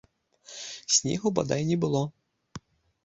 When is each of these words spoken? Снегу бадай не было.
Снегу 0.95 1.33
бадай 1.41 1.63
не 1.71 1.77
было. 1.85 2.03